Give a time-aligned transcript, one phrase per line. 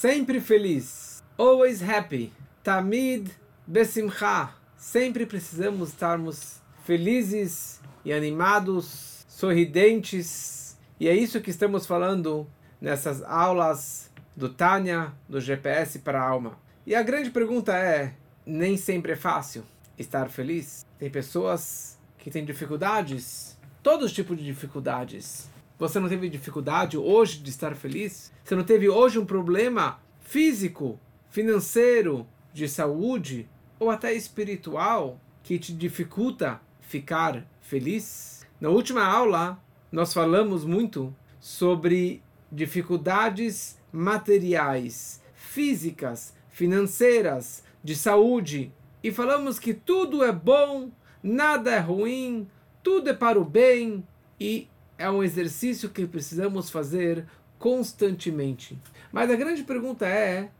[0.00, 2.32] sempre feliz, always happy,
[2.64, 3.30] tamid
[3.66, 12.46] besimcha, sempre precisamos estarmos felizes e animados, sorridentes, e é isso que estamos falando
[12.80, 16.58] nessas aulas do Tânia, do GPS para a alma.
[16.86, 18.14] E a grande pergunta é:
[18.46, 19.64] nem sempre é fácil
[19.98, 20.82] estar feliz?
[20.98, 25.49] Tem pessoas que têm dificuldades, todos os tipos de dificuldades.
[25.80, 28.30] Você não teve dificuldade hoje de estar feliz?
[28.44, 31.00] Você não teve hoje um problema físico,
[31.30, 38.46] financeiro, de saúde ou até espiritual que te dificulta ficar feliz?
[38.60, 39.58] Na última aula,
[39.90, 42.22] nós falamos muito sobre
[42.52, 48.70] dificuldades materiais, físicas, financeiras, de saúde
[49.02, 50.90] e falamos que tudo é bom,
[51.22, 52.46] nada é ruim,
[52.82, 54.06] tudo é para o bem
[54.38, 54.68] e
[55.00, 57.24] é um exercício que precisamos fazer
[57.58, 58.78] constantemente.
[59.10, 60.50] Mas a grande pergunta é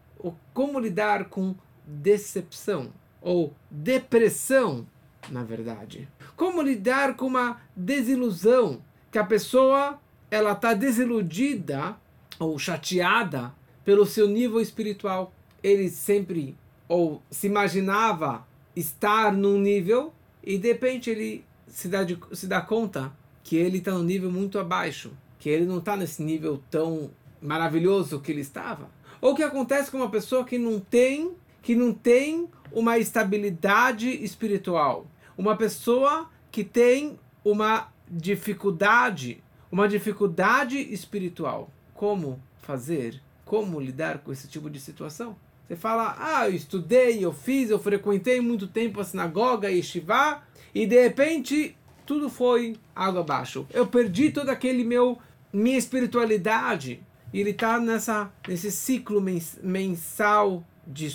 [0.54, 1.54] como lidar com
[1.86, 4.86] decepção ou depressão,
[5.28, 6.08] na verdade.
[6.36, 8.80] Como lidar com uma desilusão
[9.12, 10.00] que a pessoa
[10.30, 11.94] ela está desiludida
[12.38, 13.52] ou chateada
[13.84, 15.34] pelo seu nível espiritual.
[15.62, 16.56] Ele sempre
[16.88, 22.62] ou se imaginava estar num nível e de repente ele se dá, de, se dá
[22.62, 23.12] conta
[23.50, 27.10] que ele está num nível muito abaixo, que ele não está nesse nível tão
[27.42, 28.88] maravilhoso que ele estava.
[29.20, 34.08] Ou o que acontece com uma pessoa que não tem, que não tem uma estabilidade
[34.22, 35.04] espiritual,
[35.36, 41.72] uma pessoa que tem uma dificuldade, uma dificuldade espiritual.
[41.92, 43.20] Como fazer?
[43.44, 45.34] Como lidar com esse tipo de situação?
[45.66, 50.40] Você fala, ah, eu estudei, eu fiz, eu frequentei muito tempo a sinagoga e Shiva,
[50.72, 51.76] e de repente
[52.10, 53.64] tudo foi água abaixo.
[53.72, 55.16] Eu perdi todo aquele meu
[55.52, 57.00] minha espiritualidade.
[57.32, 59.24] E ele está nessa nesse ciclo
[59.62, 61.08] mensal de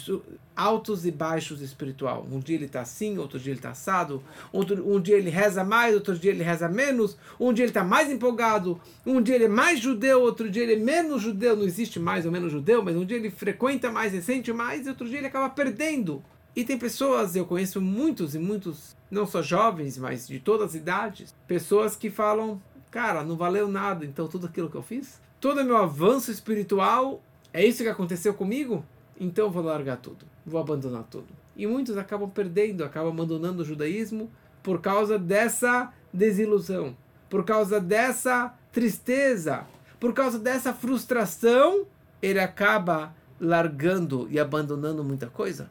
[0.56, 2.26] altos e baixos espiritual.
[2.32, 4.24] Um dia ele está assim, outro dia ele está assado,
[4.54, 7.84] outro, um dia ele reza mais, outro dia ele reza menos, um dia ele está
[7.84, 11.66] mais empolgado, um dia ele é mais judeu, outro dia ele é menos judeu, não
[11.66, 14.90] existe mais ou menos judeu, mas um dia ele frequenta mais e sente mais, e
[14.90, 16.24] outro dia ele acaba perdendo.
[16.56, 20.76] E tem pessoas, eu conheço muitos e muitos não só jovens, mas de todas as
[20.76, 25.66] idades, pessoas que falam, cara, não valeu nada, então tudo aquilo que eu fiz, todo
[25.66, 27.22] meu avanço espiritual,
[27.52, 28.86] é isso que aconteceu comigo?
[29.20, 31.28] Então vou largar tudo, vou abandonar tudo.
[31.58, 34.32] E muitos acabam perdendo, acabam abandonando o judaísmo
[34.64, 36.96] por causa dessa desilusão,
[37.30, 39.66] por causa dessa tristeza,
[40.00, 41.86] por causa dessa frustração,
[42.22, 45.70] ele acaba largando e abandonando muita coisa.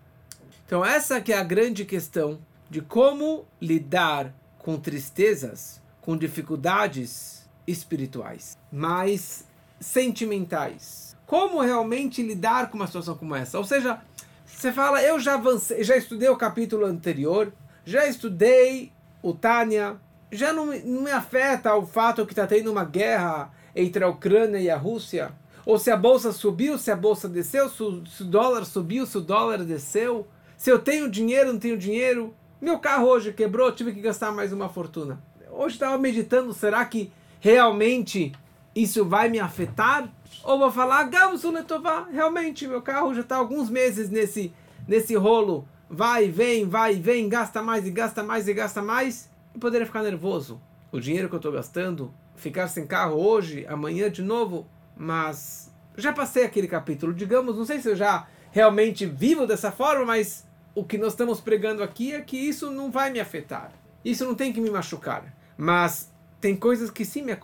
[0.67, 2.39] Então essa que é a grande questão
[2.71, 9.45] de como lidar com tristezas, com dificuldades espirituais, mais
[9.81, 11.17] sentimentais.
[11.27, 13.59] Como realmente lidar com uma situação como essa?
[13.59, 14.01] Ou seja,
[14.47, 17.53] você fala, eu já avancei, já estudei o capítulo anterior,
[17.85, 18.93] já estudei
[19.23, 19.97] o Tânia,
[20.33, 24.59] já não, não me afeta o fato que está tendo uma guerra entre a Ucrânia
[24.59, 25.33] e a Rússia,
[25.67, 29.21] ou se a bolsa subiu, se a bolsa desceu, se o dólar subiu, se o
[29.21, 30.27] dólar desceu,
[30.57, 34.53] se eu tenho dinheiro, não tenho dinheiro, meu carro hoje quebrou, tive que gastar mais
[34.53, 35.23] uma fortuna.
[35.51, 38.33] Hoje estava meditando, será que realmente
[38.75, 40.09] isso vai me afetar?
[40.43, 44.53] Ou vou falar, Gamsu Letová, realmente meu carro já está alguns meses nesse,
[44.89, 49.59] nesse rolo, vai vem, vai vem, gasta mais e gasta mais e gasta mais, e
[49.59, 50.61] poderia ficar nervoso.
[50.91, 54.67] O dinheiro que eu estou gastando, ficar sem carro hoje, amanhã de novo,
[54.97, 60.05] mas já passei aquele capítulo, digamos, não sei se eu já realmente vivo dessa forma,
[60.05, 60.44] mas
[60.75, 63.73] o que nós estamos pregando aqui é que isso não vai me afetar.
[64.05, 65.35] Isso não tem que me machucar.
[65.57, 67.37] Mas tem coisas que sim me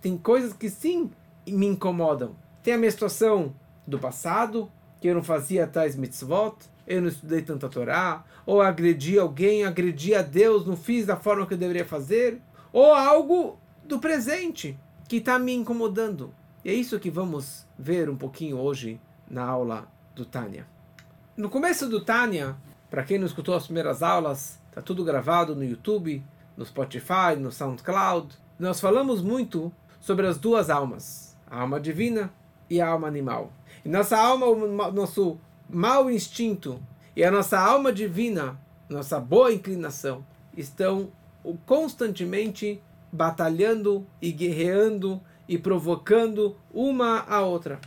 [0.00, 1.10] tem coisas que sim
[1.46, 2.36] me incomodam.
[2.62, 3.54] Tem a minha situação
[3.86, 6.56] do passado, que eu não fazia tais mitzvot,
[6.86, 11.46] eu não estudei tanta Torá, ou agredi alguém, agredi a Deus, não fiz da forma
[11.46, 12.40] que eu deveria fazer,
[12.72, 14.78] ou algo do presente
[15.08, 16.32] que está me incomodando.
[16.64, 19.00] E é isso que vamos ver um pouquinho hoje
[19.30, 20.66] na aula do Tânia.
[21.36, 22.56] No começo do Tânia,
[22.90, 26.22] para quem não escutou as primeiras aulas, está tudo gravado no YouTube,
[26.56, 28.34] no Spotify, no SoundCloud.
[28.58, 32.32] Nós falamos muito sobre as duas almas, a alma divina
[32.68, 33.52] e a alma animal.
[33.84, 35.38] E nossa alma, o nosso
[35.68, 36.80] mau instinto
[37.14, 38.58] e a nossa alma divina,
[38.88, 40.24] nossa boa inclinação,
[40.56, 41.12] estão
[41.66, 42.82] constantemente
[43.12, 47.80] batalhando e guerreando e provocando uma a outra.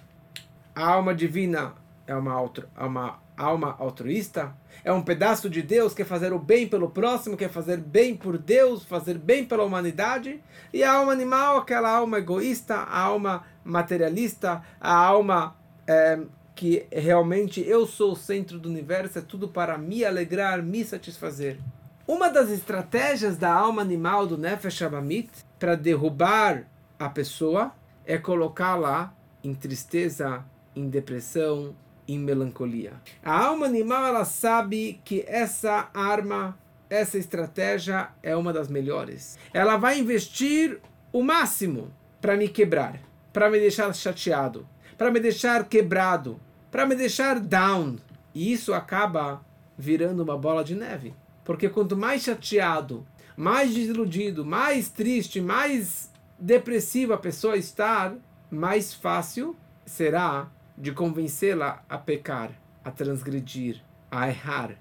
[0.75, 1.73] A alma divina
[2.11, 4.53] é uma, é uma alma altruísta,
[4.83, 8.37] é um pedaço de Deus, quer fazer o bem pelo próximo, quer fazer bem por
[8.37, 10.41] Deus, fazer bem pela humanidade.
[10.73, 15.55] E a alma animal, aquela alma egoísta, a alma materialista, a alma
[15.87, 16.19] é,
[16.53, 21.57] que realmente eu sou o centro do universo, é tudo para me alegrar, me satisfazer.
[22.05, 26.65] Uma das estratégias da alma animal do Nefesh Abamit para derrubar
[26.99, 27.71] a pessoa
[28.05, 30.43] é colocá-la em tristeza,
[30.75, 31.73] em depressão,
[32.07, 32.93] em melancolia.
[33.23, 36.57] A alma animal ela sabe que essa arma,
[36.89, 39.37] essa estratégia é uma das melhores.
[39.53, 40.79] Ela vai investir
[41.11, 42.99] o máximo para me quebrar,
[43.33, 44.67] para me deixar chateado,
[44.97, 46.39] para me deixar quebrado,
[46.69, 47.97] para me deixar down.
[48.33, 49.43] E isso acaba
[49.77, 51.13] virando uma bola de neve.
[51.43, 53.05] Porque quanto mais chateado,
[53.35, 58.13] mais desiludido, mais triste, mais depressiva a pessoa estar,
[58.49, 59.55] mais fácil
[59.85, 62.51] será de convencê-la a pecar,
[62.83, 64.71] a transgredir, a errar.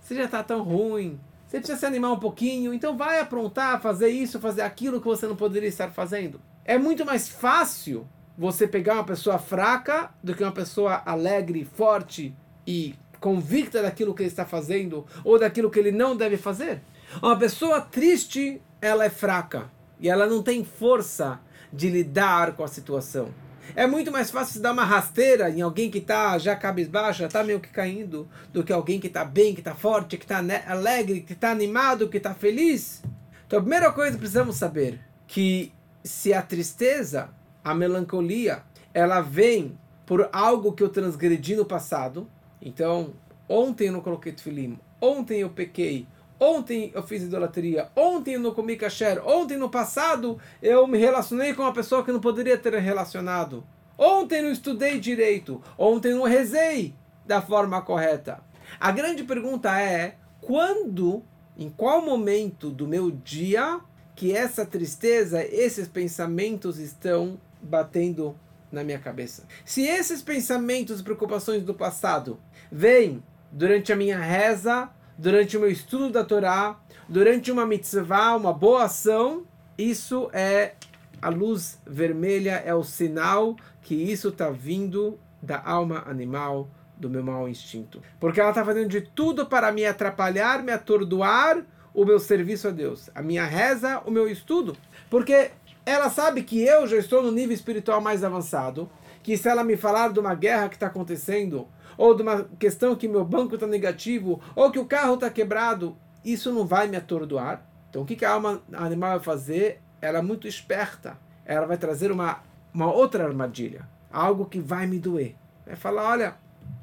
[0.00, 4.08] Você já está tão ruim, você precisa se animar um pouquinho, então vai aprontar, fazer
[4.08, 6.40] isso, fazer aquilo que você não poderia estar fazendo.
[6.64, 8.06] É muito mais fácil
[8.36, 12.36] você pegar uma pessoa fraca do que uma pessoa alegre, forte
[12.66, 16.82] e convicta daquilo que ele está fazendo ou daquilo que ele não deve fazer.
[17.22, 21.40] Uma pessoa triste, ela é fraca e ela não tem força
[21.72, 23.28] de lidar com a situação.
[23.74, 27.26] É muito mais fácil se dar uma rasteira em alguém que está já cabisbaixo, já
[27.26, 30.42] está meio que caindo, do que alguém que está bem, que está forte, que está
[30.66, 33.02] alegre, que está animado, que está feliz.
[33.46, 35.72] Então a primeira coisa que precisamos saber que
[36.02, 37.30] se a tristeza,
[37.62, 38.62] a melancolia,
[38.94, 39.76] ela vem
[40.06, 42.28] por algo que eu transgredi no passado.
[42.62, 43.12] Então,
[43.48, 46.06] ontem eu não coloquei tefilim, ontem eu pequei,
[46.38, 51.54] Ontem eu fiz idolatria, ontem eu não comi kasher, ontem no passado eu me relacionei
[51.54, 53.64] com uma pessoa que não poderia ter relacionado.
[53.96, 56.94] Ontem não estudei direito, ontem não rezei
[57.24, 58.40] da forma correta.
[58.78, 61.22] A grande pergunta é: quando,
[61.56, 63.80] em qual momento do meu dia
[64.14, 68.36] que essa tristeza, esses pensamentos estão batendo
[68.70, 69.44] na minha cabeça?
[69.64, 72.38] Se esses pensamentos e preocupações do passado
[72.70, 76.78] vêm durante a minha reza, durante o meu estudo da Torá,
[77.08, 79.44] durante uma mitzvah, uma boa ação,
[79.78, 80.74] isso é
[81.20, 87.22] a luz vermelha, é o sinal que isso está vindo da alma animal, do meu
[87.22, 88.02] mau instinto.
[88.18, 91.62] Porque ela está fazendo de tudo para me atrapalhar, me atordoar
[91.94, 94.76] o meu serviço a Deus, a minha reza, o meu estudo.
[95.08, 95.50] Porque
[95.84, 98.90] ela sabe que eu já estou no nível espiritual mais avançado,
[99.22, 101.66] que se ela me falar de uma guerra que está acontecendo,
[101.96, 105.96] ou de uma questão que meu banco está negativo, ou que o carro está quebrado,
[106.24, 107.64] isso não vai me atordoar.
[107.88, 109.80] Então o que, que a alma animal vai fazer?
[110.00, 111.18] Ela é muito esperta.
[111.44, 112.42] Ela vai trazer uma,
[112.74, 113.88] uma outra armadilha.
[114.10, 115.34] Algo que vai me doer.
[115.64, 116.36] Vai falar, olha,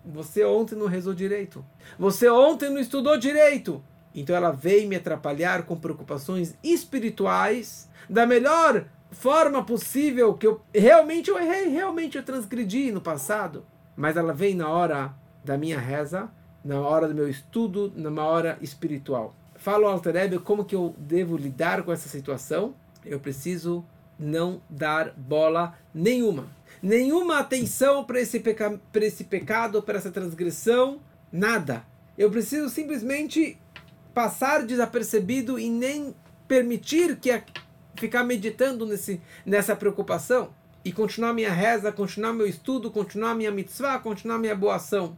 [0.06, 1.64] você ontem não rezou direito.
[2.00, 3.84] Você ontem não estudou direito.
[4.16, 11.30] Então ela veio me atrapalhar com preocupações espirituais da melhor forma possível que eu realmente
[11.30, 13.64] eu errei, realmente eu transgredi no passado
[13.96, 15.14] mas ela vem na hora
[15.44, 16.30] da minha reza,
[16.64, 19.36] na hora do meu estudo, numa hora espiritual.
[19.56, 22.74] Falo ao Alter como que eu devo lidar com essa situação.
[23.06, 23.86] Eu preciso
[24.18, 26.48] não dar bola nenhuma.
[26.82, 31.00] Nenhuma atenção para esse, peca esse pecado, para essa transgressão,
[31.32, 31.86] nada.
[32.18, 33.58] Eu preciso simplesmente
[34.14, 36.14] passar desapercebido e nem
[36.48, 37.42] permitir que a,
[37.96, 40.50] ficar meditando nesse, nessa preocupação
[40.86, 45.18] e continuar minha reza, continuar meu estudo, continuar minha mitzvah, continuar minha boa ação.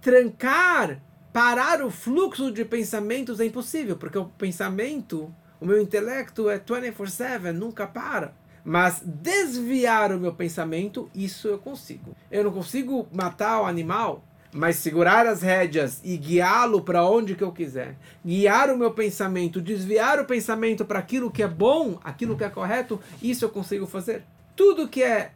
[0.00, 1.00] Trancar,
[1.32, 7.52] parar o fluxo de pensamentos é impossível, porque o pensamento, o meu intelecto é 24/7,
[7.52, 8.34] nunca para.
[8.64, 12.14] Mas desviar o meu pensamento, isso eu consigo.
[12.30, 17.42] Eu não consigo matar o animal, mas segurar as rédeas e guiá-lo para onde que
[17.42, 17.96] eu quiser.
[18.24, 22.50] Guiar o meu pensamento, desviar o pensamento para aquilo que é bom, aquilo que é
[22.50, 24.24] correto, isso eu consigo fazer.
[24.64, 25.32] Tudo que é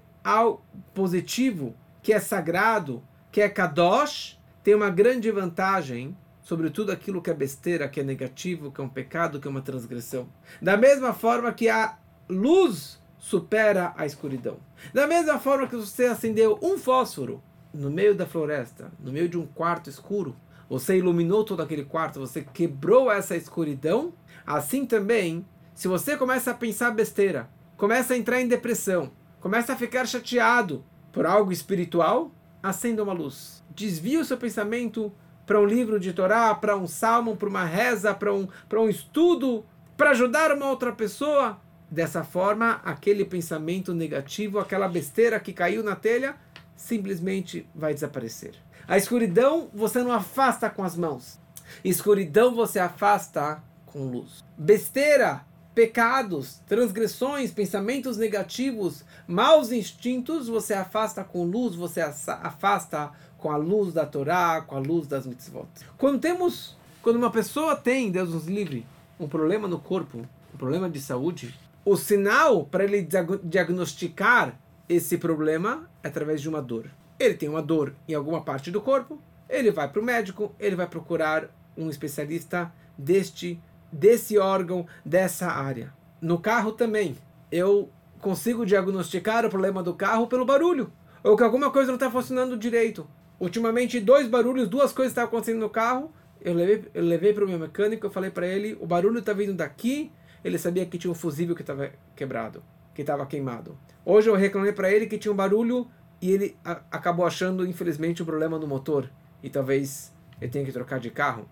[0.94, 3.02] positivo, que é sagrado,
[3.32, 8.04] que é kadosh, tem uma grande vantagem sobre tudo aquilo que é besteira, que é
[8.04, 10.28] negativo, que é um pecado, que é uma transgressão.
[10.62, 14.58] Da mesma forma que a luz supera a escuridão.
[14.94, 17.42] Da mesma forma que você acendeu um fósforo
[17.74, 20.36] no meio da floresta, no meio de um quarto escuro,
[20.70, 24.12] você iluminou todo aquele quarto, você quebrou essa escuridão,
[24.46, 29.76] assim também, se você começa a pensar besteira, começa a entrar em depressão, começa a
[29.76, 32.30] ficar chateado por algo espiritual,
[32.62, 33.64] acenda uma luz.
[33.74, 35.12] Desvia o seu pensamento
[35.46, 38.88] para um livro de Torá, para um salmo, para uma reza, para um, para um
[38.88, 39.64] estudo,
[39.96, 41.60] para ajudar uma outra pessoa.
[41.88, 46.34] Dessa forma, aquele pensamento negativo, aquela besteira que caiu na telha,
[46.74, 48.54] simplesmente vai desaparecer.
[48.88, 51.38] A escuridão você não afasta com as mãos.
[51.84, 54.44] Escuridão você afasta com luz.
[54.58, 55.44] Besteira
[55.76, 63.92] pecados, transgressões, pensamentos negativos, maus instintos, você afasta com luz, você afasta com a luz
[63.92, 65.68] da Torá, com a luz das mitzvot.
[65.98, 68.86] Quando temos, quando uma pessoa tem, Deus nos livre,
[69.20, 71.54] um problema no corpo, um problema de saúde,
[71.84, 73.06] o sinal para ele
[73.44, 76.90] diagnosticar esse problema é através de uma dor.
[77.18, 80.74] Ele tem uma dor em alguma parte do corpo, ele vai para o médico, ele
[80.74, 83.60] vai procurar um especialista deste
[83.96, 85.92] desse órgão, dessa área.
[86.20, 87.16] No carro também,
[87.50, 92.10] eu consigo diagnosticar o problema do carro pelo barulho, ou que alguma coisa não está
[92.10, 93.08] funcionando direito.
[93.38, 96.12] Ultimamente, dois barulhos, duas coisas estavam acontecendo no carro.
[96.40, 99.32] Eu levei, eu levei para o meu mecânico, eu falei para ele, o barulho está
[99.32, 100.12] vindo daqui.
[100.44, 102.62] Ele sabia que tinha um fusível que estava quebrado,
[102.94, 103.76] que estava queimado.
[104.04, 105.88] Hoje eu reclamei para ele que tinha um barulho
[106.20, 109.10] e ele a, acabou achando, infelizmente, um problema no motor.
[109.42, 111.48] E talvez ele tenha que trocar de carro.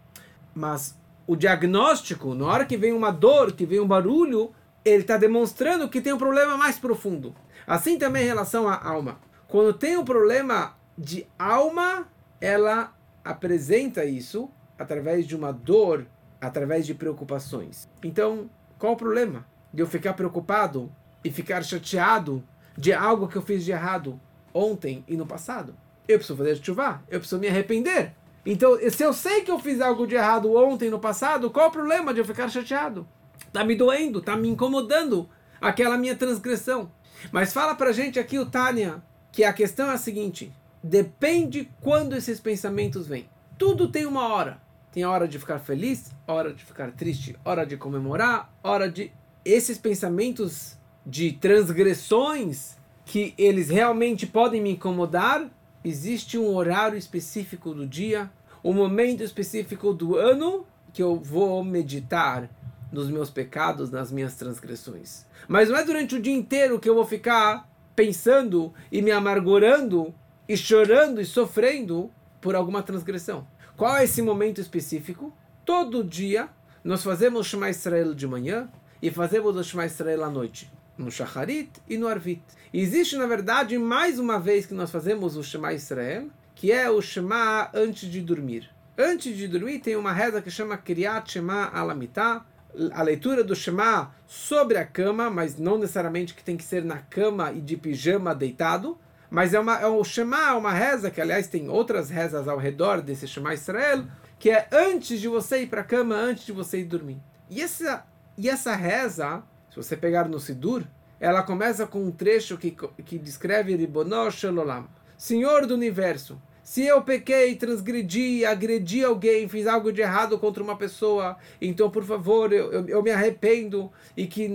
[0.55, 4.53] Mas o diagnóstico, na hora que vem uma dor, que vem um barulho,
[4.85, 7.35] ele está demonstrando que tem um problema mais profundo.
[7.67, 9.19] Assim também em relação à alma.
[9.49, 12.07] Quando tem um problema de alma,
[12.41, 12.93] ela
[13.25, 16.07] apresenta isso através de uma dor,
[16.41, 17.89] através de preocupações.
[18.03, 20.93] Então, qual o problema de eu ficar preocupado
[21.25, 22.45] e ficar chateado
[22.77, 24.21] de algo que eu fiz de errado
[24.53, 25.75] ontem e no passado?
[26.07, 28.13] Eu preciso fazer chuva, eu preciso me arrepender.
[28.47, 31.73] Então, se eu sei que eu fiz algo de errado ontem, no passado, qual o
[31.73, 33.07] problema de eu ficar chateado?
[33.53, 35.29] Tá me doendo, tá me incomodando
[35.61, 36.91] aquela minha transgressão.
[37.33, 42.15] Mas fala pra gente aqui o Tânia que a questão é a seguinte: depende quando
[42.15, 43.29] esses pensamentos vêm.
[43.57, 44.63] Tudo tem uma hora.
[44.93, 49.11] Tem a hora de ficar feliz, hora de ficar triste, hora de comemorar, hora de.
[49.45, 55.51] Esses pensamentos de transgressões que eles realmente podem me incomodar,
[55.85, 58.31] existe um horário específico do dia,
[58.65, 62.49] um momento específico do ano que eu vou meditar
[62.91, 65.27] nos meus pecados, nas minhas transgressões.
[65.47, 70.15] Mas não é durante o dia inteiro que eu vou ficar pensando e me amargurando
[70.49, 72.11] e chorando e sofrendo
[72.41, 73.47] por alguma transgressão.
[73.77, 75.33] Qual é esse momento específico?
[75.65, 76.49] Todo dia
[76.83, 78.71] nós fazemos Shema Israel de manhã
[79.03, 82.43] e fazemos o Shema Israel à noite no Shacharit e no Arvit.
[82.73, 86.91] E existe, na verdade, mais uma vez que nós fazemos o Shema Israel, que é
[86.91, 88.71] o Shema antes de dormir.
[88.97, 92.45] Antes de dormir tem uma reza que chama Kriyat Shema Alamitah,
[92.93, 96.99] a leitura do Shema sobre a cama, mas não necessariamente que tem que ser na
[96.99, 98.99] cama e de pijama deitado,
[99.31, 102.59] mas é, uma, é o Shema, é uma reza, que aliás tem outras rezas ao
[102.59, 104.05] redor desse Shema Israel,
[104.39, 107.19] que é antes de você ir para a cama, antes de você ir dormir.
[107.51, 108.05] E essa,
[108.37, 109.43] e essa reza,
[109.75, 110.85] se você pegar no Sidur,
[111.19, 112.71] ela começa com um trecho que,
[113.05, 114.87] que descreve Ribonosh Olam,
[115.19, 116.41] Senhor do Universo.
[116.63, 122.05] Se eu pequei, transgredi, agredi alguém, fiz algo de errado contra uma pessoa, então, por
[122.05, 124.49] favor, eu, eu, eu, me arrependo e que,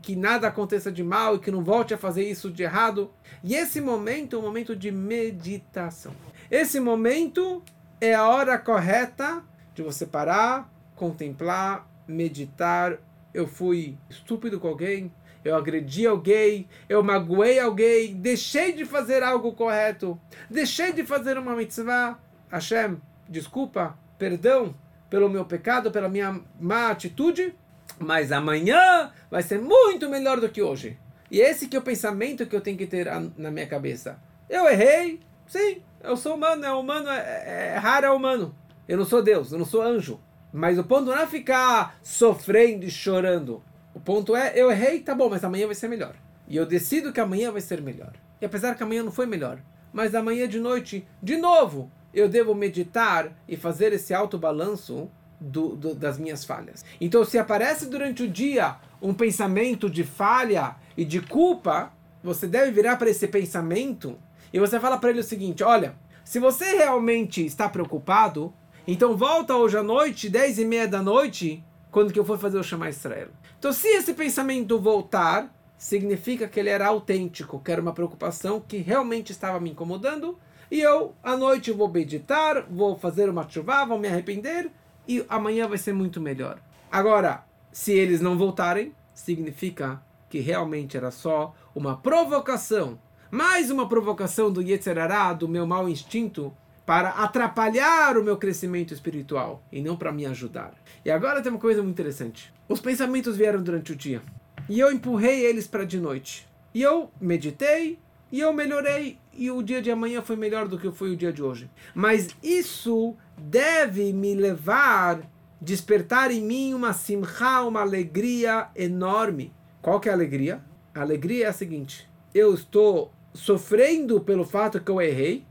[0.00, 3.10] que nada aconteça de mal e que não volte a fazer isso de errado.
[3.42, 6.12] E esse momento é um momento de meditação.
[6.48, 7.60] Esse momento
[8.00, 9.42] é a hora correta
[9.74, 13.00] de você parar, contemplar, meditar,
[13.32, 15.12] eu fui estúpido com alguém,
[15.44, 21.56] eu agredi alguém, eu magoei alguém, deixei de fazer algo correto, deixei de fazer uma
[21.56, 22.18] mitzvah.
[22.50, 24.74] Hashem, desculpa, perdão
[25.08, 27.54] pelo meu pecado, pela minha má atitude,
[27.98, 30.98] mas amanhã vai ser muito melhor do que hoje.
[31.30, 33.06] E esse que é o pensamento que eu tenho que ter
[33.36, 34.18] na minha cabeça.
[34.48, 38.54] Eu errei, sim, eu sou humano, é humano, é, é, é raro é humano.
[38.88, 40.20] Eu não sou Deus, eu não sou anjo.
[40.52, 43.62] Mas o ponto não é ficar sofrendo e chorando.
[43.94, 46.14] O ponto é, eu errei, tá bom, mas amanhã vai ser melhor.
[46.48, 48.12] E eu decido que amanhã vai ser melhor.
[48.40, 49.60] E apesar que amanhã não foi melhor,
[49.92, 55.08] mas amanhã de noite, de novo, eu devo meditar e fazer esse alto balanço
[55.40, 56.84] do, do, das minhas falhas.
[57.00, 61.92] Então, se aparece durante o dia um pensamento de falha e de culpa,
[62.22, 64.18] você deve virar para esse pensamento
[64.52, 68.52] e você fala para ele o seguinte: olha, se você realmente está preocupado,
[68.92, 72.58] então volta hoje à noite, 10 e meia da noite, quando que eu for fazer
[72.58, 73.28] o Shema Israel.
[73.58, 78.78] Então se esse pensamento voltar, significa que ele era autêntico, que era uma preocupação que
[78.78, 80.38] realmente estava me incomodando,
[80.70, 84.70] e eu, à noite, vou meditar, vou fazer uma chuva, vou me arrepender,
[85.08, 86.58] e amanhã vai ser muito melhor.
[86.92, 92.98] Agora, se eles não voltarem, significa que realmente era só uma provocação,
[93.30, 96.52] mais uma provocação do Yetzerará, do meu mau instinto,
[96.90, 100.74] para atrapalhar o meu crescimento espiritual e não para me ajudar.
[101.04, 102.52] E agora tem uma coisa muito interessante.
[102.68, 104.20] Os pensamentos vieram durante o dia
[104.68, 106.48] e eu empurrei eles para de noite.
[106.74, 107.96] E eu meditei
[108.32, 111.32] e eu melhorei e o dia de amanhã foi melhor do que foi o dia
[111.32, 111.70] de hoje.
[111.94, 115.20] Mas isso deve me levar
[115.60, 119.54] despertar em mim uma simcha, uma alegria enorme.
[119.80, 120.60] Qual que é a alegria?
[120.92, 125.46] A alegria é a seguinte: eu estou sofrendo pelo fato que eu errei,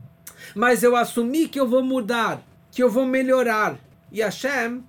[0.54, 3.78] mas eu assumi que eu vou mudar, que eu vou melhorar.
[4.12, 4.82] E Hashem,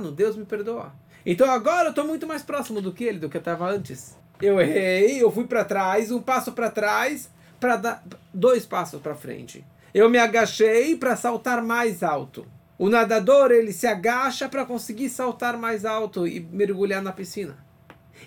[0.00, 0.92] no Deus me perdoa.
[1.24, 4.16] Então agora eu estou muito mais próximo do que ele, do que eu estava antes.
[4.42, 9.14] Eu errei, eu fui para trás, um passo para trás, para dar dois passos para
[9.14, 9.64] frente.
[9.94, 12.46] Eu me agachei para saltar mais alto.
[12.76, 17.56] O nadador ele se agacha para conseguir saltar mais alto e mergulhar na piscina.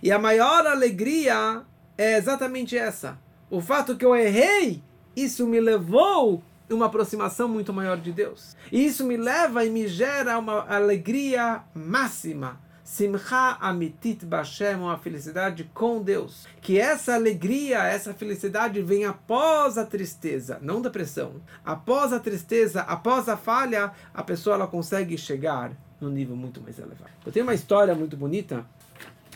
[0.01, 1.61] E a maior alegria
[1.97, 3.19] é exatamente essa.
[3.49, 4.81] O fato que eu errei,
[5.23, 8.55] isso me levou uma aproximação muito maior de Deus.
[8.71, 15.69] E isso me leva e me gera uma alegria máxima Simcha amitit bashem, uma felicidade
[15.73, 16.47] com Deus.
[16.61, 21.33] Que essa alegria, essa felicidade vem após a tristeza, não depressão.
[21.65, 26.79] Após a tristeza, após a falha, a pessoa ela consegue chegar num nível muito mais
[26.79, 27.11] elevado.
[27.25, 28.65] Eu tenho uma história muito bonita,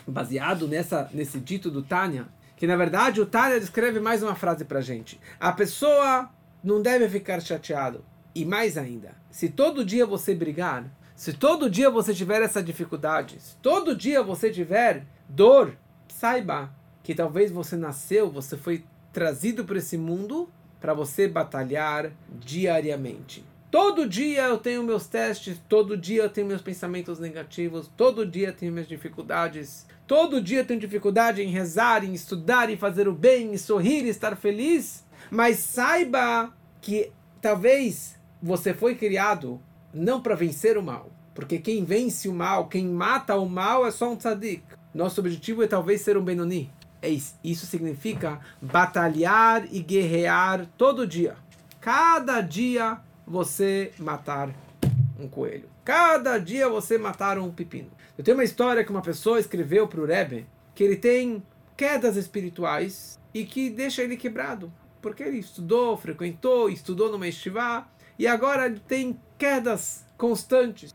[0.06, 2.26] baseado nessa, nesse dito do Tânia,
[2.62, 5.20] que na verdade o Tânia descreve mais uma frase pra gente.
[5.40, 6.30] A pessoa
[6.62, 8.04] não deve ficar chateado.
[8.32, 10.84] E mais ainda, se todo dia você brigar,
[11.16, 15.76] se todo dia você tiver essa dificuldade, se todo dia você tiver dor,
[16.06, 20.48] saiba que talvez você nasceu, você foi trazido para esse mundo
[20.80, 23.44] para você batalhar diariamente.
[23.72, 28.48] Todo dia eu tenho meus testes, todo dia eu tenho meus pensamentos negativos, todo dia
[28.48, 33.08] eu tenho minhas dificuldades, todo dia eu tenho dificuldade em rezar, em estudar, em fazer
[33.08, 35.06] o bem, em sorrir, estar feliz.
[35.30, 36.52] Mas saiba
[36.82, 37.10] que
[37.40, 39.58] talvez você foi criado
[39.94, 41.10] não para vencer o mal.
[41.34, 44.64] Porque quem vence o mal, quem mata o mal é só um tzadik.
[44.92, 46.70] Nosso objetivo é talvez ser um Benoni.
[47.00, 47.36] É isso.
[47.42, 51.36] isso significa batalhar e guerrear todo dia.
[51.80, 54.50] Cada dia você matar
[55.18, 55.68] um coelho.
[55.84, 57.90] Cada dia você matar um pepino.
[58.16, 61.42] Eu tenho uma história que uma pessoa escreveu para o Rebbe que ele tem
[61.76, 64.72] quedas espirituais e que deixa ele quebrado.
[65.00, 67.86] Porque ele estudou, frequentou, estudou no Yeshiva
[68.18, 70.94] e agora ele tem quedas constantes.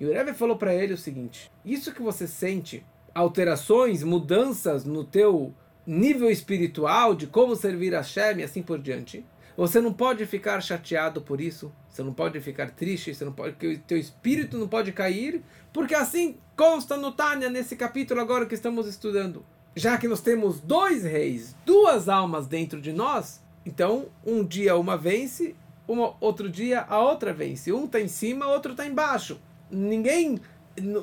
[0.00, 5.04] E o Rebbe falou para ele o seguinte: isso que você sente, alterações, mudanças no
[5.04, 5.54] teu
[5.86, 9.24] nível espiritual de como servir a Hashem e assim por diante,
[9.56, 13.56] você não pode ficar chateado por isso, você não pode ficar triste, você não pode,
[13.56, 18.46] que o teu espírito não pode cair, porque assim consta no Tânia nesse capítulo agora
[18.46, 19.44] que estamos estudando.
[19.74, 24.96] Já que nós temos dois reis, duas almas dentro de nós, então um dia uma
[24.96, 25.54] vence
[26.20, 27.72] outro dia a outra vence.
[27.72, 29.40] Um está em cima, outro está embaixo.
[29.70, 30.40] Ninguém,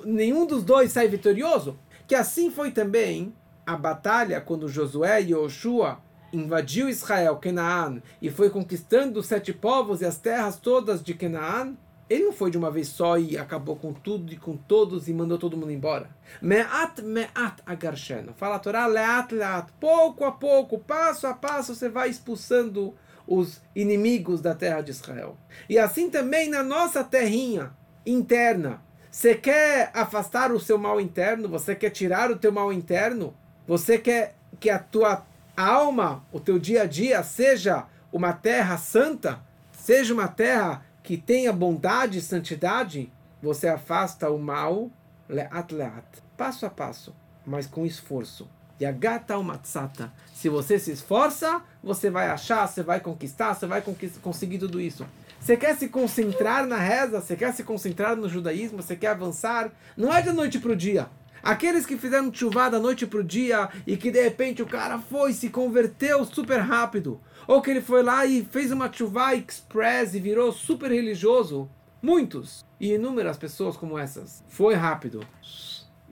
[0.06, 1.78] nenhum dos dois sai vitorioso.
[2.08, 3.34] Que assim foi também
[3.66, 6.00] a batalha quando Josué e Yoshua
[6.32, 11.74] invadiu Israel, Canaã, e foi conquistando os sete povos e as terras todas de Canaã.
[12.10, 15.14] Ele não foi de uma vez só e acabou com tudo e com todos e
[15.14, 16.10] mandou todo mundo embora.
[16.42, 18.34] Me'at me'at agarsheno.
[18.36, 19.72] Fala a Torá, leat leat.
[19.80, 22.96] Pouco a pouco, passo a passo, você vai expulsando
[23.28, 25.38] os inimigos da terra de Israel.
[25.70, 27.72] E assim também na nossa terrinha
[28.04, 28.82] interna.
[29.12, 31.48] Você quer afastar o seu mal interno?
[31.50, 33.36] Você quer tirar o teu mal interno?
[33.68, 35.26] Você quer que a tua
[35.64, 39.40] alma, o teu dia a dia seja uma terra santa?
[39.72, 43.12] Seja uma terra que tenha bondade e santidade?
[43.42, 44.92] Você afasta o mal
[45.28, 48.50] leat leat, passo a passo, mas com esforço.
[48.82, 50.12] Yagata matzata.
[50.34, 53.84] Se você se esforça, você vai achar, você vai conquistar, você vai
[54.22, 55.06] conseguir tudo isso.
[55.40, 59.72] Você quer se concentrar na reza, você quer se concentrar no judaísmo, você quer avançar,
[59.96, 61.10] não é de noite para o dia.
[61.42, 65.00] Aqueles que fizeram chuva da noite para o dia e que de repente o cara
[65.00, 70.14] foi se converteu super rápido, ou que ele foi lá e fez uma chuva express
[70.14, 71.70] e virou super religioso,
[72.02, 72.66] muitos.
[72.80, 75.26] E inúmeras pessoas como essas, foi rápido.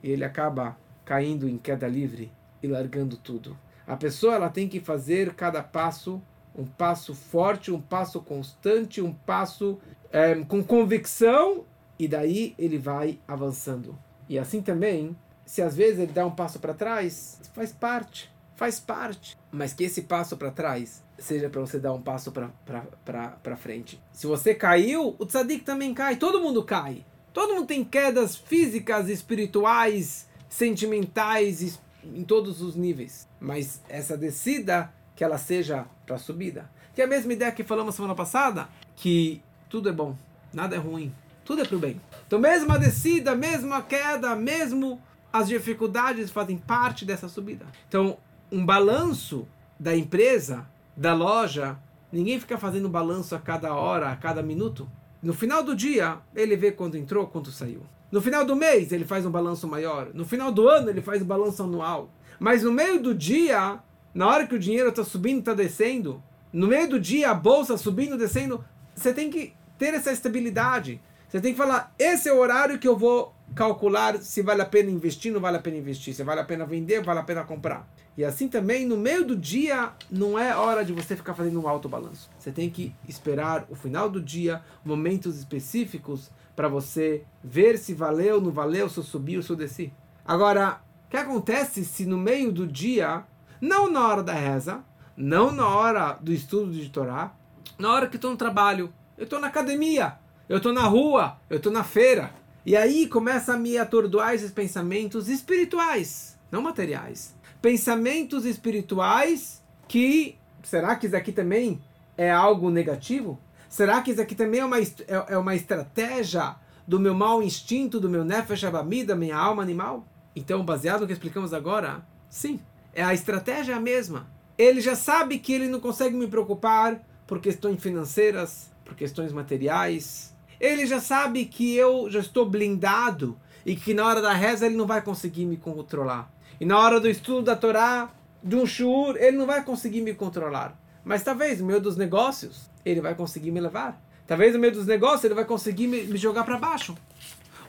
[0.02, 2.30] E ele acaba caindo em queda livre
[2.62, 3.56] e largando tudo.
[3.86, 6.22] A pessoa ela tem que fazer cada passo
[6.58, 9.78] um passo forte, um passo constante, um passo
[10.10, 11.64] é, com convicção.
[11.98, 13.96] E daí ele vai avançando.
[14.28, 18.78] E assim também, se às vezes ele dá um passo para trás, faz parte, faz
[18.78, 19.36] parte.
[19.50, 24.00] Mas que esse passo para trás seja para você dar um passo para frente.
[24.12, 27.04] Se você caiu, o tzadik também cai, todo mundo cai.
[27.32, 33.28] Todo mundo tem quedas físicas, espirituais, sentimentais, em todos os níveis.
[33.40, 36.70] Mas essa descida, que ela seja para subida.
[36.94, 40.16] Que é a mesma ideia que falamos semana passada, que tudo é bom,
[40.52, 41.12] nada é ruim,
[41.48, 41.98] tudo é para o bem.
[42.26, 45.00] Então, mesmo a descida, mesmo a queda, mesmo
[45.32, 47.64] as dificuldades fazem parte dessa subida.
[47.88, 48.18] Então,
[48.52, 49.48] um balanço
[49.80, 51.78] da empresa, da loja,
[52.12, 54.86] ninguém fica fazendo balanço a cada hora, a cada minuto.
[55.22, 57.80] No final do dia, ele vê quando entrou, quando saiu.
[58.12, 60.10] No final do mês ele faz um balanço maior.
[60.12, 62.10] No final do ano ele faz um balanço anual.
[62.38, 63.78] Mas no meio do dia,
[64.12, 67.78] na hora que o dinheiro está subindo, está descendo, no meio do dia a bolsa
[67.78, 68.62] subindo, descendo,
[68.94, 71.00] você tem que ter essa estabilidade.
[71.28, 74.66] Você tem que falar, esse é o horário que eu vou calcular se vale a
[74.66, 77.44] pena investir, não vale a pena investir, se vale a pena vender, vale a pena
[77.44, 77.86] comprar.
[78.16, 81.68] E assim também, no meio do dia, não é hora de você ficar fazendo um
[81.68, 82.30] alto balanço.
[82.38, 88.40] Você tem que esperar o final do dia, momentos específicos, para você ver se valeu,
[88.40, 89.92] não valeu, se eu subi ou se eu desci.
[90.24, 93.22] Agora, o que acontece se no meio do dia,
[93.60, 94.82] não na hora da reza,
[95.14, 97.34] não na hora do estudo de Torá,
[97.78, 101.58] na hora que estou no trabalho, eu estou na academia, eu estou na rua, eu
[101.58, 102.32] estou na feira,
[102.64, 107.34] e aí começa a me atordoar esses pensamentos espirituais, não materiais.
[107.60, 111.80] Pensamentos espirituais que, será que isso aqui também
[112.16, 113.38] é algo negativo?
[113.68, 114.86] Será que isso aqui também é uma, é,
[115.28, 116.56] é uma estratégia
[116.86, 120.06] do meu mau instinto, do meu nefesh abami, da minha alma animal?
[120.34, 122.60] Então, baseado no que explicamos agora, sim,
[122.94, 124.26] é a estratégia a mesma.
[124.56, 130.34] Ele já sabe que ele não consegue me preocupar por questões financeiras, por questões materiais.
[130.60, 134.76] Ele já sabe que eu já estou blindado e que na hora da reza ele
[134.76, 136.30] não vai conseguir me controlar.
[136.60, 138.10] E na hora do estudo da Torá,
[138.42, 140.78] de um shur, ele não vai conseguir me controlar.
[141.04, 144.00] Mas talvez no meio dos negócios, ele vai conseguir me levar.
[144.26, 146.96] Talvez no meio dos negócios ele vai conseguir me, me jogar para baixo.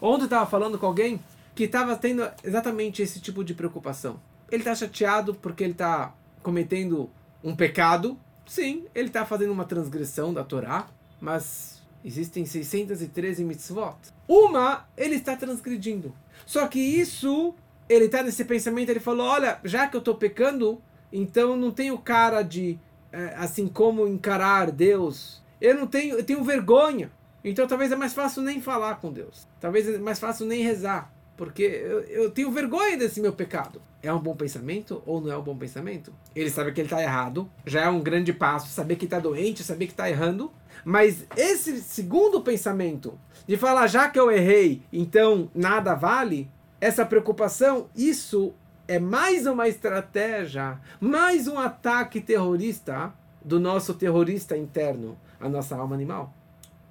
[0.02, 1.19] Ontem eu estava falando com alguém
[1.56, 4.19] que estava tendo exatamente esse tipo de preocupação.
[4.52, 7.10] Ele está chateado porque ele está cometendo
[7.43, 8.17] um pecado.
[8.45, 10.88] Sim, ele está fazendo uma transgressão da Torá,
[11.21, 13.98] mas existem 613 mitzvot.
[14.28, 16.14] Uma ele está transgredindo.
[16.46, 17.54] Só que isso,
[17.88, 20.82] ele está nesse pensamento, ele falou: olha, já que eu estou pecando,
[21.12, 22.80] então não tenho cara de
[23.12, 25.44] é, assim como encarar Deus.
[25.60, 27.12] Eu não tenho, eu tenho vergonha.
[27.44, 29.48] Então talvez é mais fácil nem falar com Deus.
[29.60, 31.12] Talvez é mais fácil nem rezar.
[31.39, 33.82] Porque eu, eu tenho vergonha desse meu pecado.
[34.04, 36.13] É um bom pensamento ou não é um bom pensamento?
[36.36, 37.49] Ele sabe que ele está errado.
[37.65, 38.67] Já é um grande passo.
[38.67, 40.52] Saber que está doente, saber que está errando.
[40.84, 47.88] Mas esse segundo pensamento, de falar já que eu errei, então nada vale, essa preocupação,
[47.95, 48.54] isso
[48.86, 55.95] é mais uma estratégia, mais um ataque terrorista do nosso terrorista interno, a nossa alma
[55.95, 56.34] animal.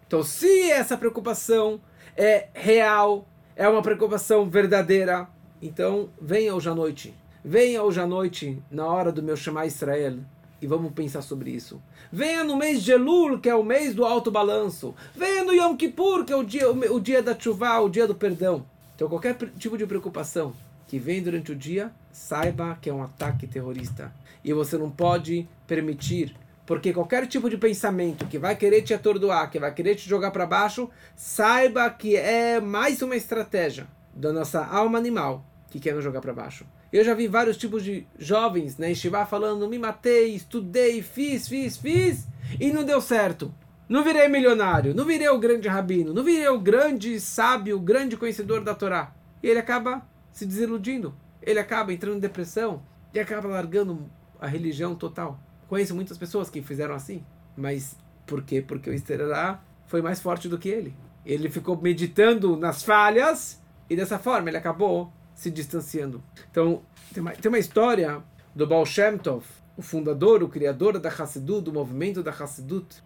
[0.06, 1.78] Então, se essa preocupação
[2.16, 3.28] é real,
[3.58, 5.26] é uma preocupação verdadeira,
[5.60, 7.12] então venha hoje à noite.
[7.44, 10.18] Venha hoje à noite, na hora do meu chamar Israel,
[10.62, 11.82] e vamos pensar sobre isso.
[12.12, 14.94] Venha no mês de Elul, que é o mês do alto balanço.
[15.12, 18.14] Venha no Yom Kippur, que é o dia, o dia da chuva, o dia do
[18.14, 18.64] perdão.
[18.94, 20.52] Então, qualquer tipo de preocupação,
[20.86, 24.12] que vem durante o dia, saiba que é um ataque terrorista.
[24.44, 26.32] E você não pode permitir,
[26.68, 30.30] porque qualquer tipo de pensamento que vai querer te atordoar, que vai querer te jogar
[30.30, 36.04] para baixo, saiba que é mais uma estratégia da nossa alma animal que quer nos
[36.04, 36.66] jogar para baixo.
[36.92, 41.48] Eu já vi vários tipos de jovens na né, Estivá falando: me matei, estudei, fiz,
[41.48, 42.28] fiz, fiz,
[42.60, 43.50] e não deu certo.
[43.88, 48.14] Não virei milionário, não virei o grande rabino, não virei o grande sábio, o grande
[48.14, 49.14] conhecedor da Torá.
[49.42, 51.14] E ele acaba se desiludindo.
[51.40, 52.82] Ele acaba entrando em depressão
[53.14, 54.04] e acaba largando
[54.38, 55.40] a religião total.
[55.68, 57.22] Conheço muitas pessoas que fizeram assim,
[57.56, 58.62] mas por quê?
[58.66, 60.94] Porque o Esterará foi mais forte do que ele.
[61.24, 66.22] Ele ficou meditando nas falhas e dessa forma ele acabou se distanciando.
[66.50, 68.22] Então, tem uma, tem uma história
[68.54, 69.44] do Baal Shem Tov,
[69.76, 73.02] o fundador, o criador da Hassidut, do movimento da Hassidut,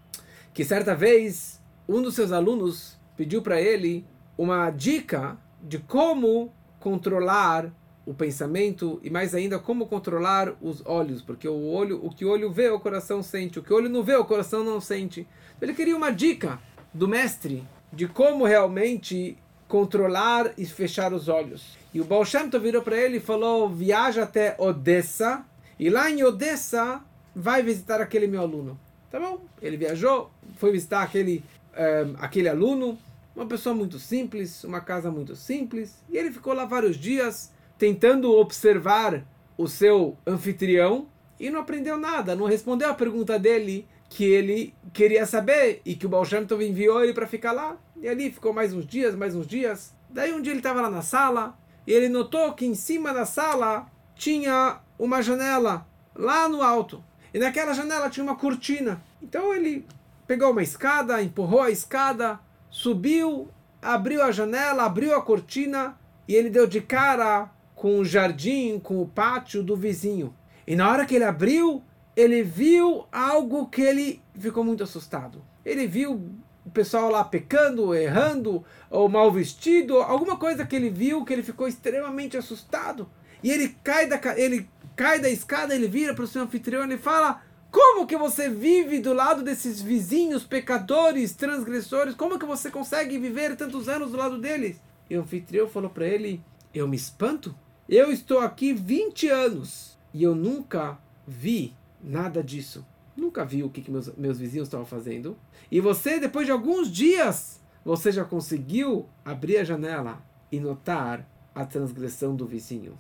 [0.55, 4.07] que certa vez um dos seus alunos pediu para ele
[4.39, 7.73] uma dica de como controlar
[8.05, 12.31] o pensamento e mais ainda como controlar os olhos, porque o olho, o que o
[12.31, 15.27] olho vê, o coração sente, o que o olho não vê, o coração não sente.
[15.61, 16.59] Ele queria uma dica
[16.93, 17.63] do mestre
[17.93, 19.39] de como realmente
[19.69, 21.79] controlar e fechar os olhos.
[21.95, 25.45] E o Baal Shem virou para ele e falou: "Viaja até Odessa
[25.79, 27.01] e lá em Odessa
[27.35, 28.79] vai visitar aquele meu aluno".
[29.11, 29.41] Tá bom?
[29.61, 32.99] Ele viajou, foi visitar aquele um, aquele aluno
[33.35, 37.51] uma pessoa muito simples, uma casa muito simples, e ele ficou lá vários dias
[37.83, 39.25] tentando observar
[39.59, 41.09] o seu anfitrião
[41.41, 46.07] e não aprendeu nada, não respondeu a pergunta dele que ele queria saber e que
[46.07, 46.23] o Baal
[46.61, 47.77] enviou ele para ficar lá.
[48.01, 49.93] E ali ficou mais uns dias, mais uns dias.
[50.09, 53.27] Daí um dia ele estava lá na sala e ele notou que em cima da
[53.27, 57.03] sala tinha uma janela lá no alto.
[57.35, 59.03] E naquela janela tinha uma cortina.
[59.21, 59.85] Então ele
[60.25, 62.39] pegou uma escada, empurrou a escada,
[62.71, 63.49] subiu,
[63.83, 67.51] abriu a janela, abriu a cortina e ele deu de cara
[67.83, 70.33] com o jardim, com o pátio do vizinho.
[70.65, 71.83] E na hora que ele abriu,
[72.15, 75.45] ele viu algo que ele ficou muito assustado.
[75.65, 76.31] Ele viu
[76.73, 81.67] pessoal lá pecando, errando, ou mal vestido, alguma coisa que ele viu que ele ficou
[81.67, 83.11] extremamente assustado.
[83.43, 86.97] E ele cai da, ele cai da escada, ele vira para o seu anfitrião e
[86.97, 92.15] fala: Como que você vive do lado desses vizinhos pecadores, transgressores?
[92.15, 94.81] Como que você consegue viver tantos anos do lado deles?
[95.11, 96.41] E o anfitrião falou para ele:
[96.73, 97.53] Eu me espanto?
[97.95, 100.97] Eu estou aqui 20 anos e eu nunca
[101.29, 102.87] vi nada disso.
[103.15, 105.37] Nunca vi o que, que meus, meus vizinhos estavam fazendo.
[105.71, 111.67] E você, depois de alguns dias, você já conseguiu abrir a janela e notar a
[111.67, 112.99] transgressão do vizinho.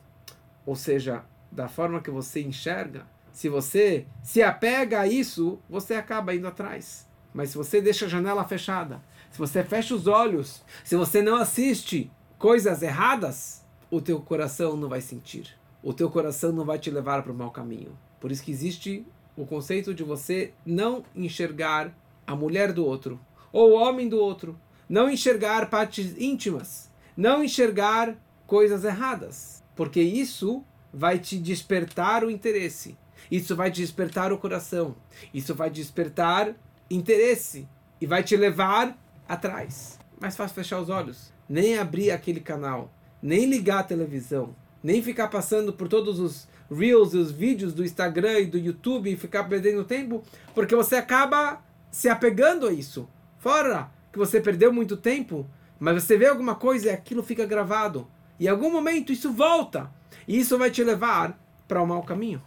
[0.66, 6.34] Ou seja, da forma que você enxerga, se você se apega a isso, você acaba
[6.34, 7.08] indo atrás.
[7.32, 11.36] Mas se você deixa a janela fechada, se você fecha os olhos, se você não
[11.36, 13.61] assiste coisas erradas,
[13.92, 15.54] o teu coração não vai sentir.
[15.82, 17.94] O teu coração não vai te levar para o mau caminho.
[18.18, 21.94] Por isso que existe o conceito de você não enxergar
[22.26, 23.20] a mulher do outro
[23.52, 30.64] ou o homem do outro, não enxergar partes íntimas, não enxergar coisas erradas, porque isso
[30.90, 32.96] vai te despertar o interesse,
[33.30, 34.96] isso vai despertar o coração,
[35.34, 36.54] isso vai despertar
[36.88, 37.68] interesse
[38.00, 39.98] e vai te levar atrás.
[40.18, 42.90] Mais fácil fechar os olhos, nem abrir aquele canal,
[43.22, 47.84] nem ligar a televisão, nem ficar passando por todos os reels e os vídeos do
[47.84, 50.22] Instagram e do YouTube e ficar perdendo tempo,
[50.54, 53.08] porque você acaba se apegando a isso.
[53.38, 58.08] Fora que você perdeu muito tempo, mas você vê alguma coisa e aquilo fica gravado.
[58.38, 59.90] E em algum momento isso volta.
[60.26, 62.42] E isso vai te levar para o mau caminho.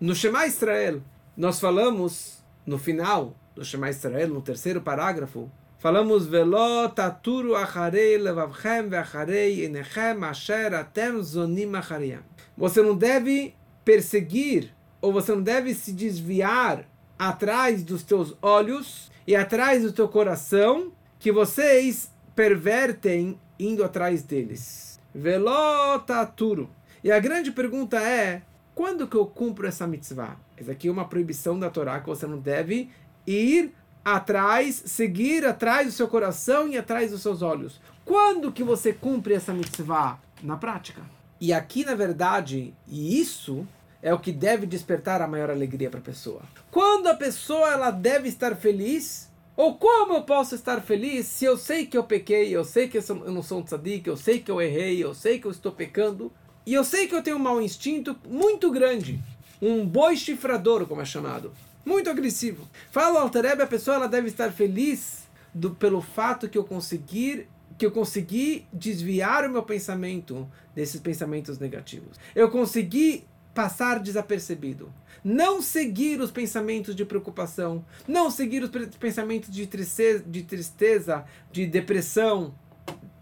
[0.00, 1.02] No Shema Israel,
[1.36, 5.50] nós falamos, no final do Shema Israel, no terceiro parágrafo,
[5.86, 12.24] falamos Velo taturu acharei levavchem ve'acharei enechem asher atem zonim achareyam.
[12.58, 16.84] Você não deve perseguir, ou você não deve se desviar
[17.16, 24.98] atrás dos teus olhos e atrás do teu coração, que vocês pervertem indo atrás deles.
[25.14, 26.68] Velotaturo.
[27.04, 28.42] E a grande pergunta é:
[28.74, 30.36] quando que eu cumpro essa mitzvah?
[30.56, 32.90] Essa aqui é uma proibição da Torá que você não deve
[33.24, 33.72] ir
[34.06, 37.80] atrás, seguir atrás do seu coração e atrás dos seus olhos.
[38.04, 41.02] Quando que você cumpre essa mitzvah na prática?
[41.40, 43.66] E aqui, na verdade, e isso
[44.00, 46.42] é o que deve despertar a maior alegria para a pessoa.
[46.70, 51.56] Quando a pessoa ela deve estar feliz, ou como eu posso estar feliz se eu
[51.56, 54.52] sei que eu pequei, eu sei que eu não sou um tzadik, eu sei que
[54.52, 56.30] eu errei, eu sei que eu estou pecando,
[56.64, 59.20] e eu sei que eu tenho um mau instinto muito grande,
[59.60, 61.52] um boi chifrador, como é chamado,
[61.86, 62.68] muito agressivo.
[62.90, 67.48] Fala ao Altareb, a pessoa ela deve estar feliz do, pelo fato que eu conseguir
[67.78, 72.16] que eu consegui desviar o meu pensamento desses pensamentos negativos.
[72.34, 74.90] Eu consegui passar desapercebido.
[75.22, 81.66] Não seguir os pensamentos de preocupação, não seguir os pensamentos de tristeza, de, tristeza, de
[81.66, 82.54] depressão,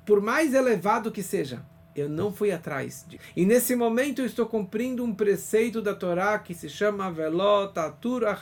[0.06, 1.64] por mais elevado que seja.
[1.94, 3.04] Eu não fui atrás.
[3.08, 3.20] De...
[3.36, 8.36] E nesse momento eu estou cumprindo um preceito da Torá que se chama Velot Atura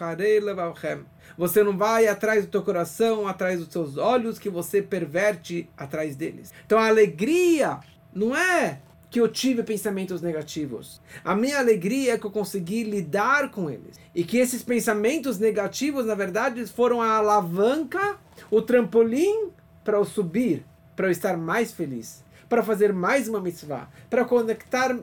[1.37, 6.17] Você não vai atrás do teu coração, atrás dos teus olhos, que você perverte atrás
[6.17, 6.53] deles.
[6.65, 7.81] Então a alegria
[8.15, 10.99] não é que eu tive pensamentos negativos.
[11.23, 14.01] A minha alegria é que eu consegui lidar com eles.
[14.15, 18.17] E que esses pensamentos negativos, na verdade, foram a alavanca,
[18.51, 19.51] o trampolim
[19.85, 20.65] para eu subir,
[20.97, 24.95] para eu estar mais feliz, para fazer mais uma mitzvah, para conectar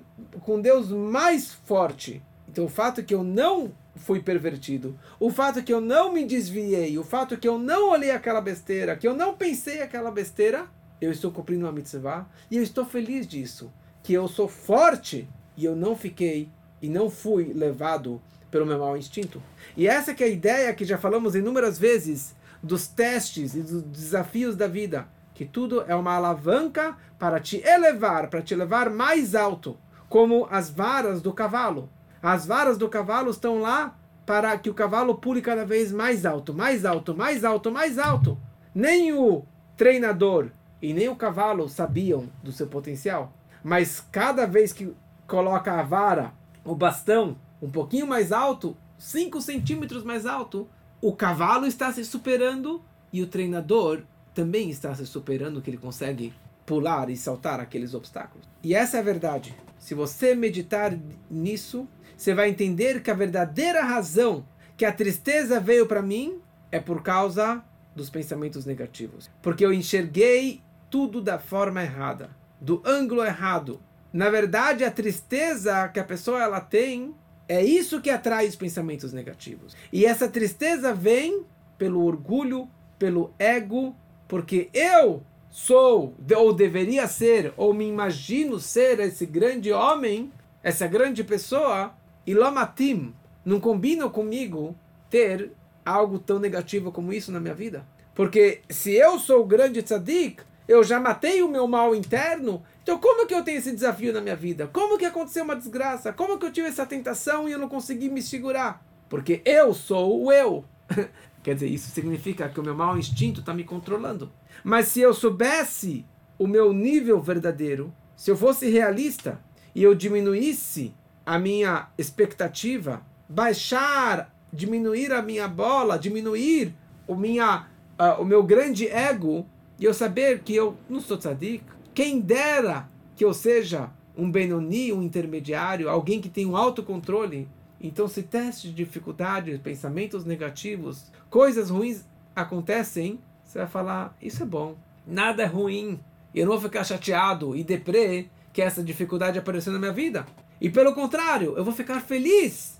[0.41, 2.21] com Deus mais forte.
[2.47, 6.95] Então, o fato que eu não fui pervertido, o fato que eu não me desviei,
[6.99, 10.67] o fato que eu não olhei aquela besteira, que eu não pensei aquela besteira,
[11.01, 15.65] eu estou cumprindo uma mitzvah e eu estou feliz disso que eu sou forte e
[15.65, 19.41] eu não fiquei e não fui levado pelo meu mau instinto.
[19.75, 23.81] E essa que é a ideia que já falamos inúmeras vezes dos testes e dos
[23.81, 25.07] desafios da vida,
[25.39, 29.78] que tudo é uma alavanca para te elevar, para te levar mais alto,
[30.10, 31.89] como as varas do cavalo.
[32.21, 36.54] As varas do cavalo estão lá para que o cavalo pule cada vez mais alto,
[36.54, 38.38] mais alto, mais alto, mais alto.
[38.75, 39.45] Nem o
[39.78, 40.49] treinador
[40.82, 43.32] e nem o cavalo sabiam do seu potencial
[43.63, 44.93] mas cada vez que
[45.25, 46.34] coloca a vara,
[46.65, 50.67] o bastão, um pouquinho mais alto, 5 centímetros mais alto,
[51.02, 56.33] o cavalo está se superando e o treinador também está se superando, que ele consegue
[56.65, 58.47] pular e saltar aqueles obstáculos.
[58.63, 59.55] E essa é a verdade.
[59.77, 60.97] Se você meditar
[61.29, 64.45] nisso, você vai entender que a verdadeira razão
[64.77, 66.39] que a tristeza veio para mim
[66.71, 67.63] é por causa
[67.95, 69.29] dos pensamentos negativos.
[69.41, 73.81] Porque eu enxerguei tudo da forma errada do ângulo errado.
[74.11, 77.15] Na verdade, a tristeza que a pessoa ela tem
[77.47, 79.75] é isso que atrai os pensamentos negativos.
[79.91, 81.45] E essa tristeza vem
[81.77, 83.95] pelo orgulho, pelo ego,
[84.29, 90.31] porque eu sou, ou deveria ser, ou me imagino ser esse grande homem,
[90.63, 91.93] essa grande pessoa,
[92.27, 93.13] e Lomatim,
[93.43, 94.75] não combina comigo
[95.09, 95.51] ter
[95.83, 97.83] algo tão negativo como isso na minha vida.
[98.13, 102.99] Porque se eu sou o grande tzadik, eu já matei o meu mal interno, então
[102.99, 104.69] como que eu tenho esse desafio na minha vida?
[104.71, 106.13] Como que aconteceu uma desgraça?
[106.13, 108.85] Como que eu tive essa tentação e eu não consegui me segurar?
[109.09, 110.63] Porque eu sou o eu.
[111.43, 114.32] Quer dizer, isso significa que o meu mau instinto está me controlando.
[114.63, 116.06] Mas se eu soubesse
[116.38, 119.39] o meu nível verdadeiro, se eu fosse realista
[119.73, 120.93] e eu diminuísse
[121.25, 126.73] a minha expectativa, baixar, diminuir a minha bola, diminuir
[127.08, 127.67] o, minha,
[127.99, 129.45] uh, o meu grande ego,
[129.80, 134.91] e eu saber que eu não sou tzadik, quem dera que eu seja um Benoni,
[134.91, 137.47] um intermediário, alguém que tem um autocontrole.
[137.81, 142.03] Então, se testes de dificuldades, pensamentos negativos, coisas ruins
[142.35, 144.75] acontecem, você vai falar: Isso é bom,
[145.07, 145.99] nada é ruim.
[146.35, 150.25] Eu não vou ficar chateado e deprê que essa dificuldade apareceu na minha vida.
[150.61, 152.79] E pelo contrário, eu vou ficar feliz,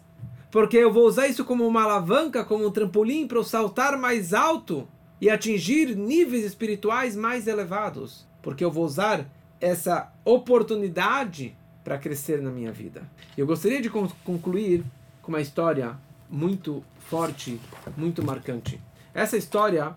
[0.51, 4.33] porque eu vou usar isso como uma alavanca, como um trampolim para eu saltar mais
[4.33, 4.88] alto
[5.21, 9.25] e atingir níveis espirituais mais elevados, porque eu vou usar
[9.59, 13.03] essa oportunidade para crescer na minha vida.
[13.37, 14.83] Eu gostaria de concluir
[15.21, 15.97] com uma história
[16.29, 17.59] muito forte,
[17.97, 18.79] muito marcante.
[19.13, 19.95] Essa história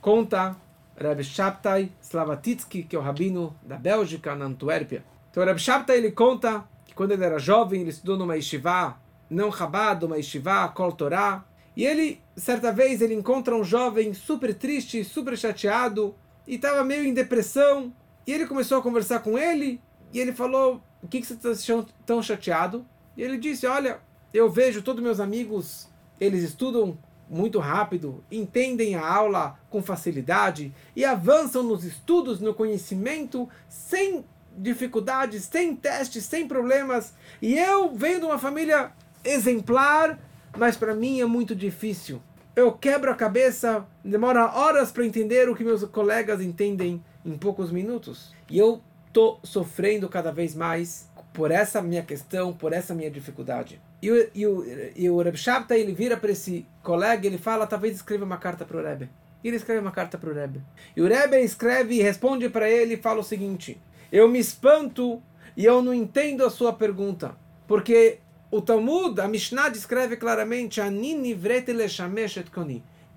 [0.00, 0.56] conta
[0.96, 5.04] Reb Shabtai Slavatitsky, que é o rabino da Bélgica, na Antuérpia.
[5.30, 8.96] Então, Reb Shabtai ele conta que quando ele era jovem, ele estudou numa yeshiva,
[9.28, 11.44] não Chabad, uma yeshiva, Kol Torah,
[11.76, 16.14] e ele, certa vez, ele encontra um jovem super triste, super chateado,
[16.46, 17.92] e estava meio em depressão.
[18.26, 19.78] E ele começou a conversar com ele,
[20.12, 22.84] e ele falou: O que, que você está tão chateado?
[23.16, 24.00] E ele disse: Olha,
[24.32, 25.88] eu vejo todos meus amigos,
[26.20, 33.48] eles estudam muito rápido, entendem a aula com facilidade e avançam nos estudos, no conhecimento,
[33.68, 34.24] sem
[34.56, 37.14] dificuldades, sem testes, sem problemas.
[37.42, 38.92] E eu venho de uma família
[39.24, 40.18] exemplar,
[40.56, 42.22] mas para mim é muito difícil.
[42.54, 47.70] Eu quebro a cabeça, demora horas para entender o que meus colegas entendem em poucos
[47.70, 48.32] minutos.
[48.48, 48.80] E eu
[49.16, 53.80] tô sofrendo cada vez mais por essa minha questão, por essa minha dificuldade.
[54.02, 57.66] E o, e o, e o Reb Shabta, ele vira para esse colega ele fala,
[57.66, 59.08] talvez escreva uma carta para o Rebbe.
[59.42, 60.60] E ele escreve uma carta para o Rebbe.
[60.94, 63.80] E o Rebbe escreve e responde para ele e fala o seguinte,
[64.12, 65.22] eu me espanto
[65.56, 67.34] e eu não entendo a sua pergunta,
[67.66, 68.18] porque
[68.50, 70.78] o Talmud, a Mishnah descreve claramente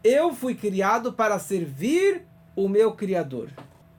[0.01, 2.21] Eu fui criado para servir
[2.55, 3.49] o meu Criador.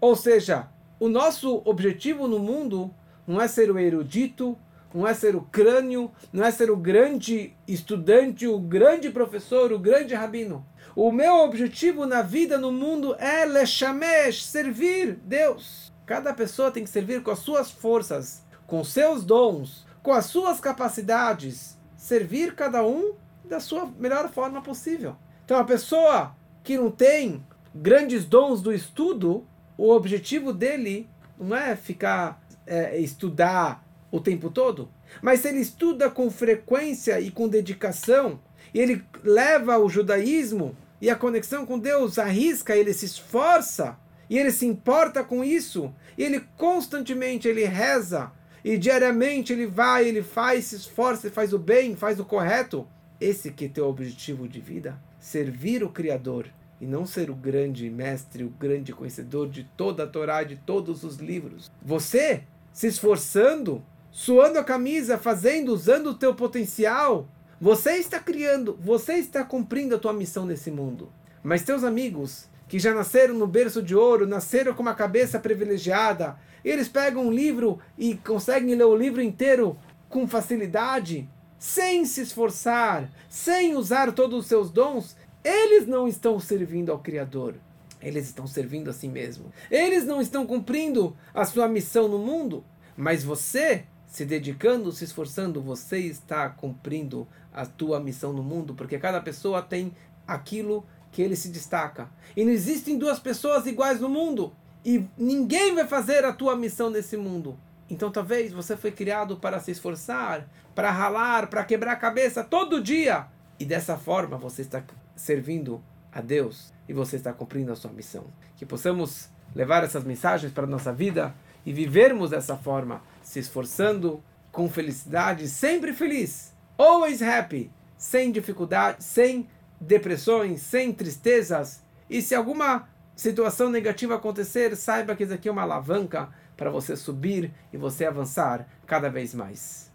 [0.00, 0.66] Ou seja,
[1.00, 2.94] o nosso objetivo no mundo
[3.26, 4.56] não é ser o erudito,
[4.92, 9.78] não é ser o crânio, não é ser o grande estudante, o grande professor, o
[9.78, 10.66] grande rabino.
[10.94, 15.90] O meu objetivo na vida, no mundo, é lechamesh, servir Deus.
[16.04, 20.60] Cada pessoa tem que servir com as suas forças, com seus dons, com as suas
[20.60, 25.16] capacidades, servir cada um da sua melhor forma possível.
[25.46, 27.42] Então, a pessoa que não tem
[27.74, 29.46] grandes dons do estudo,
[29.80, 34.90] o objetivo dele não é ficar é, estudar o tempo todo,
[35.22, 38.38] mas se ele estuda com frequência e com dedicação,
[38.74, 43.96] e ele leva o judaísmo e a conexão com Deus, arrisca, ele se esforça,
[44.28, 48.30] e ele se importa com isso, e ele constantemente ele reza,
[48.62, 52.86] e diariamente ele vai, ele faz, se esforça, ele faz o bem, faz o correto.
[53.18, 56.48] Esse que é teu objetivo de vida, servir o Criador
[56.80, 61.04] e não ser o grande mestre, o grande conhecedor de toda a Torá, de todos
[61.04, 61.70] os livros.
[61.82, 67.28] Você se esforçando, suando a camisa, fazendo, usando o teu potencial,
[67.60, 71.12] você está criando, você está cumprindo a tua missão nesse mundo.
[71.42, 76.38] Mas teus amigos, que já nasceram no berço de ouro, nasceram com uma cabeça privilegiada,
[76.64, 79.76] eles pegam um livro e conseguem ler o livro inteiro
[80.08, 85.14] com facilidade, sem se esforçar, sem usar todos os seus dons,
[85.44, 87.54] eles não estão servindo ao Criador.
[88.02, 89.52] Eles estão servindo a si mesmo.
[89.70, 92.64] Eles não estão cumprindo a sua missão no mundo.
[92.96, 98.98] Mas você, se dedicando, se esforçando, você está cumprindo a tua missão no mundo, porque
[98.98, 99.92] cada pessoa tem
[100.26, 102.08] aquilo que ele se destaca.
[102.36, 104.52] E não existem duas pessoas iguais no mundo.
[104.84, 107.58] E ninguém vai fazer a tua missão nesse mundo.
[107.88, 112.80] Então talvez você foi criado para se esforçar, para ralar, para quebrar a cabeça todo
[112.80, 113.26] dia.
[113.58, 114.80] E dessa forma você está
[115.20, 118.26] servindo a Deus e você está cumprindo a sua missão.
[118.56, 124.22] Que possamos levar essas mensagens para a nossa vida e vivermos dessa forma, se esforçando
[124.50, 129.48] com felicidade, sempre feliz, always happy, sem dificuldade, sem
[129.80, 135.62] depressões, sem tristezas E se alguma situação negativa acontecer, saiba que isso aqui é uma
[135.62, 139.89] alavanca para você subir e você avançar cada vez mais.